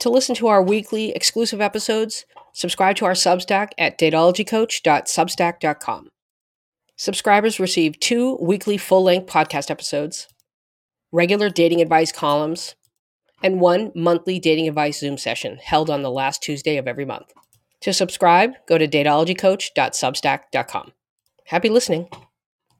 [0.00, 6.08] To listen to our weekly exclusive episodes, subscribe to our Substack at datologycoach.substack.com.
[6.96, 10.26] Subscribers receive two weekly full length podcast episodes,
[11.12, 12.76] regular dating advice columns,
[13.42, 17.34] and one monthly dating advice Zoom session held on the last Tuesday of every month.
[17.82, 20.92] To subscribe, go to datologycoach.substack.com.
[21.46, 22.08] Happy listening,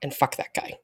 [0.00, 0.78] and fuck that guy.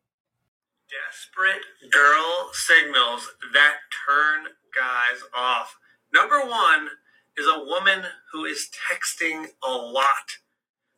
[0.91, 5.79] Desperate girl signals that turn guys off.
[6.17, 6.89] Number one
[7.37, 10.39] is a woman who is texting a lot,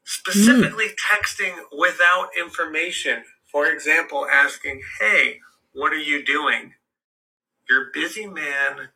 [0.04, 0.94] specifically mm.
[1.12, 3.24] texting without information.
[3.50, 5.40] For example, asking, Hey,
[5.72, 6.74] what are you doing?
[7.68, 8.90] Your busy man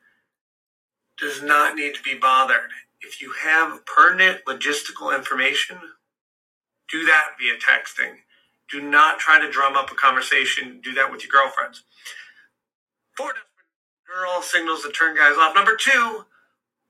[1.19, 2.71] does not need to be bothered.
[3.01, 5.79] If you have pertinent logistical information,
[6.89, 8.19] do that via texting.
[8.71, 10.81] Do not try to drum up a conversation.
[10.85, 11.83] Do that with your girlfriends.
[13.17, 13.33] Four
[14.43, 15.55] signals to turn guys off.
[15.55, 16.25] Number two,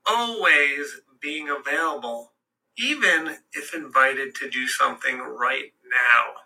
[0.07, 2.33] always being available,
[2.77, 6.43] even if invited to do something right now.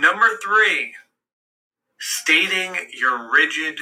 [0.00, 0.94] Number three,
[1.98, 3.78] stating your rigid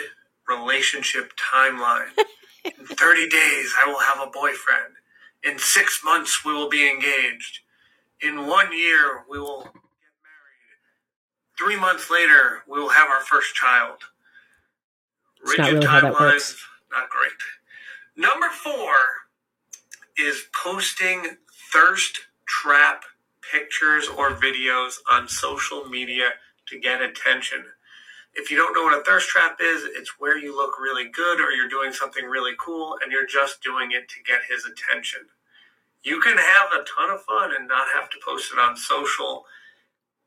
[0.48, 2.10] relationship timeline.
[2.64, 4.94] In 30 days, I will have a boyfriend.
[5.42, 7.60] In six months, we will be engaged.
[8.20, 9.72] In one year, we will get
[10.22, 10.78] married.
[11.58, 13.98] Three months later, we will have our first child.
[15.42, 16.56] Rigid not really timelines,
[16.90, 17.32] not great.
[18.16, 18.94] Number four
[20.18, 21.36] is posting
[21.72, 23.04] thirst trap
[23.50, 26.30] pictures or videos on social media
[26.68, 27.64] to get attention.
[28.34, 31.40] If you don't know what a thirst trap is, it's where you look really good
[31.40, 35.20] or you're doing something really cool and you're just doing it to get his attention.
[36.02, 39.44] You can have a ton of fun and not have to post it on social.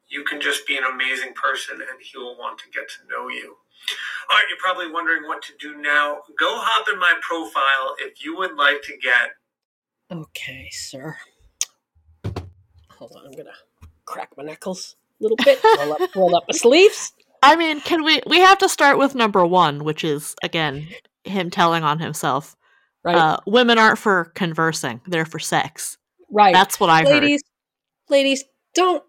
[0.08, 3.28] You can just be an amazing person and he will want to get to know
[3.30, 3.58] you.
[4.30, 6.20] All right, you're probably wondering what to do now.
[6.40, 9.32] Go hop in my profile if you would like to get.
[10.12, 11.16] Okay, sir.
[12.92, 13.52] Hold on, I'm gonna
[14.06, 15.60] crack my knuckles a little bit.
[15.64, 17.14] roll up, roll up my sleeves.
[17.44, 18.22] I mean, can we?
[18.26, 20.88] We have to start with number one, which is again
[21.24, 22.56] him telling on himself.
[23.04, 23.16] Right.
[23.16, 25.98] Uh, women aren't for conversing; they're for sex.
[26.32, 26.54] Right.
[26.54, 27.44] That's what I ladies,
[28.10, 28.14] heard.
[28.14, 28.44] Ladies,
[28.74, 29.04] don't,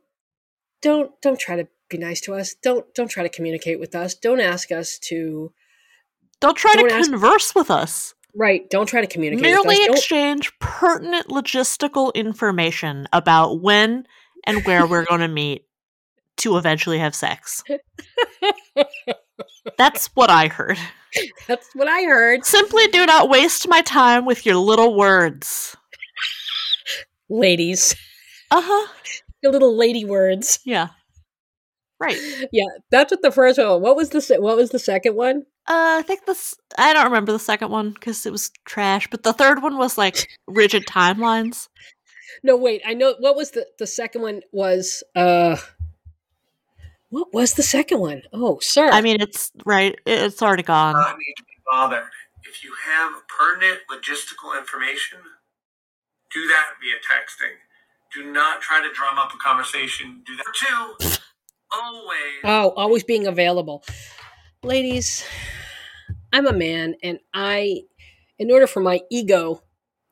[0.82, 2.54] don't, don't try to be nice to us.
[2.54, 4.14] Don't, don't try to communicate with us.
[4.14, 5.52] Don't ask us to.
[6.40, 8.14] Don't try don't to ask, converse with us.
[8.34, 8.68] Right.
[8.68, 9.42] Don't try to communicate.
[9.42, 9.64] With us.
[9.64, 14.06] Merely exchange pertinent logistical information about when
[14.44, 15.66] and where we're going to meet
[16.38, 17.62] to eventually have sex.
[19.78, 20.78] That's what I heard.
[21.46, 22.44] That's what I heard.
[22.44, 25.76] Simply do not waste my time with your little words.
[27.28, 27.96] Ladies.
[28.50, 28.92] Uh huh.
[29.42, 30.60] Your little lady words.
[30.64, 30.88] Yeah.
[31.98, 32.18] Right.
[32.52, 33.80] Yeah, that's what the first one.
[33.80, 35.46] What was the what was the second one?
[35.66, 36.54] Uh, I think this.
[36.78, 39.08] I don't remember the second one because it was trash.
[39.10, 41.68] But the third one was like rigid timelines.
[42.42, 42.82] No, wait.
[42.86, 45.02] I know what was the the second one was.
[45.14, 45.56] Uh,
[47.08, 48.22] what was the second one?
[48.32, 48.90] Oh, sir.
[48.90, 49.96] I mean, it's right.
[50.04, 50.94] It's already gone.
[50.94, 52.10] Not need to be bothered.
[52.48, 55.18] If you have pertinent logistical information,
[56.32, 57.56] do that via texting.
[58.14, 60.22] Do not try to drum up a conversation.
[60.26, 61.18] Do that too.
[61.72, 62.40] Always.
[62.44, 63.84] Oh, always being available,
[64.62, 65.24] ladies.
[66.32, 67.82] I'm a man, and I,
[68.38, 69.62] in order for my ego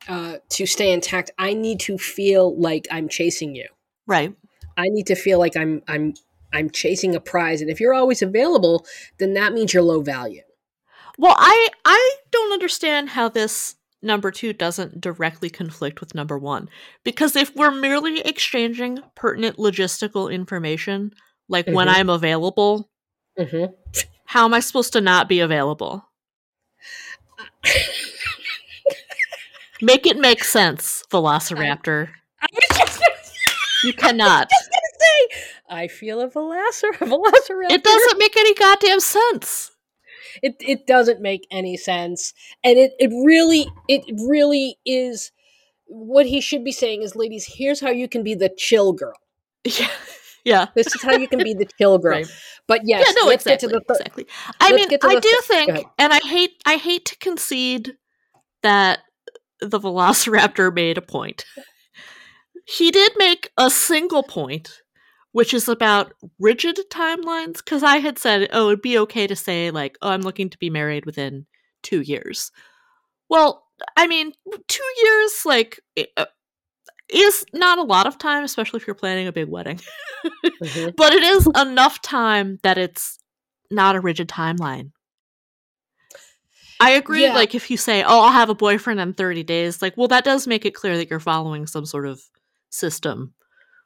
[0.09, 3.69] uh, to stay intact, I need to feel like I'm chasing you.
[4.06, 4.34] Right.
[4.76, 6.14] I need to feel like I'm I'm
[6.53, 7.60] I'm chasing a prize.
[7.60, 8.87] And if you're always available,
[9.19, 10.43] then that means you're low value.
[11.19, 16.69] Well, I I don't understand how this number 2 doesn't directly conflict with number 1
[17.04, 21.10] because if we're merely exchanging pertinent logistical information
[21.49, 21.75] like mm-hmm.
[21.75, 22.88] when I'm available,
[23.38, 23.72] mm-hmm.
[24.25, 26.09] how am I supposed to not be available?
[29.82, 32.11] make it make sense, Velociraptor.
[33.85, 34.49] you cannot.
[34.52, 34.56] I,
[34.99, 35.29] say,
[35.69, 37.70] I feel a velocir- velociraptor.
[37.70, 39.70] It doesn't make any goddamn sense.
[40.43, 45.31] It it doesn't make any sense, and it it really it really is.
[45.87, 49.19] What he should be saying is, ladies, here's how you can be the chill girl.
[49.64, 49.88] Yeah.
[50.44, 50.67] Yeah.
[50.75, 52.12] This is how you can be the chill girl.
[52.12, 52.26] Right.
[52.67, 54.26] But yes, yeah, no, exactly, th- exactly.
[54.61, 57.94] I mean, I do th- think, and I hate, I hate to concede
[58.62, 59.00] that
[59.61, 61.44] the Velociraptor made a point.
[62.67, 64.82] He did make a single point
[65.35, 67.56] which is about rigid timelines.
[67.56, 70.58] Because I had said, oh, it'd be okay to say, like, oh, I'm looking to
[70.58, 71.47] be married within
[71.82, 72.52] two years.
[73.29, 73.64] Well,
[73.97, 74.32] I mean,
[74.69, 75.81] two years, like,
[76.17, 76.26] uh,
[77.08, 79.80] is not a lot of time, especially if you're planning a big wedding.
[80.24, 80.90] mm-hmm.
[80.96, 83.18] But it is enough time that it's
[83.70, 84.92] not a rigid timeline.
[86.80, 87.22] I agree.
[87.22, 87.34] Yeah.
[87.34, 90.24] Like if you say, "Oh, I'll have a boyfriend in 30 days," like, well, that
[90.24, 92.20] does make it clear that you're following some sort of
[92.70, 93.32] system,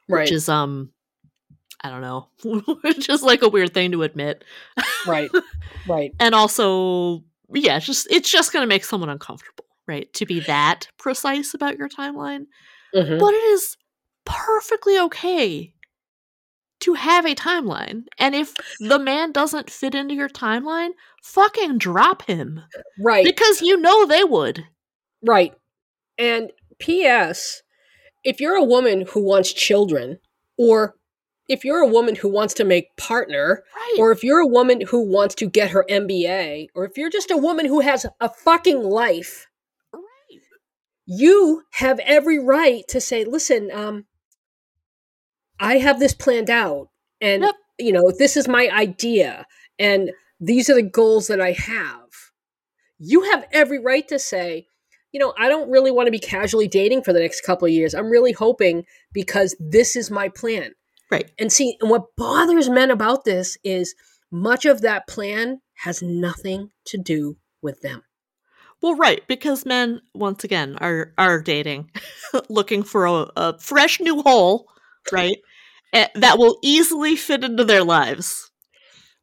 [0.07, 0.21] right.
[0.21, 0.91] which is um,
[1.81, 2.29] I don't know,
[2.81, 4.43] which is like a weird thing to admit.
[5.07, 5.29] Right.
[5.87, 6.13] Right.
[6.19, 7.23] and also,
[7.53, 10.11] yeah, it's just it's just going to make someone uncomfortable, right?
[10.13, 12.47] To be that precise about your timeline,
[12.95, 13.17] mm-hmm.
[13.17, 13.77] but it is
[14.25, 15.73] perfectly okay
[16.81, 18.03] to have a timeline.
[18.17, 20.91] And if the man doesn't fit into your timeline,
[21.23, 22.61] fucking drop him.
[22.99, 23.25] Right.
[23.25, 24.65] Because you know they would.
[25.25, 25.53] Right.
[26.17, 27.63] And P.S.,
[28.23, 30.19] if you're a woman who wants children,
[30.57, 30.95] or
[31.47, 33.95] if you're a woman who wants to make partner, right.
[33.97, 37.31] or if you're a woman who wants to get her MBA, or if you're just
[37.31, 39.47] a woman who has a fucking life.
[41.11, 44.05] You have every right to say, listen, um,
[45.59, 46.89] I have this planned out
[47.19, 47.55] and yep.
[47.79, 49.47] you know, this is my idea
[49.79, 52.09] and these are the goals that I have.
[52.99, 54.67] You have every right to say,
[55.11, 57.71] you know, I don't really want to be casually dating for the next couple of
[57.71, 57.95] years.
[57.95, 60.73] I'm really hoping because this is my plan.
[61.09, 61.31] Right.
[61.39, 63.95] And see, and what bothers men about this is
[64.31, 68.03] much of that plan has nothing to do with them.
[68.81, 71.91] Well, right, because men once again are are dating,
[72.49, 74.67] looking for a, a fresh new hole,
[75.11, 75.37] right?
[75.93, 78.51] Eh, that will easily fit into their lives.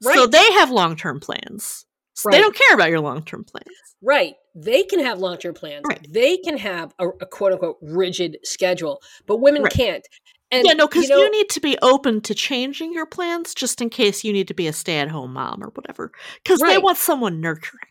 [0.04, 0.14] Right.
[0.14, 1.86] So they have long term plans.
[2.14, 2.36] So right.
[2.36, 3.66] They don't care about your long term plans.
[4.02, 4.34] Right.
[4.54, 5.84] They can have long term plans.
[5.88, 6.06] Right.
[6.08, 9.72] They can have a, a, quote unquote rigid schedule, but women right.
[9.72, 10.06] can't.
[10.50, 13.52] And, yeah, no, because you, know, you, need to be open to changing your plans
[13.52, 16.12] just in case you need to be a stay at home mom or whatever.
[16.42, 17.88] Because they want someone nurturing.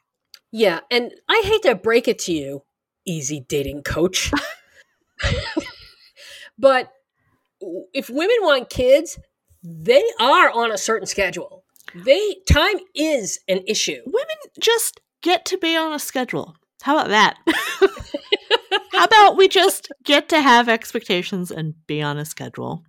[0.55, 0.79] Yeah.
[0.89, 2.63] And I hate to break it to you,
[3.05, 4.31] easy dating coach.
[6.57, 6.93] but
[7.93, 9.19] if women want kids,
[9.61, 11.65] they are on a certain schedule.
[11.93, 14.01] They time is an issue.
[14.05, 16.55] Women just get to be on a schedule.
[16.83, 17.35] How about that?
[18.93, 22.85] How about we just get to have expectations and be on a schedule?